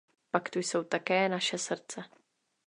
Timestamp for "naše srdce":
1.29-2.03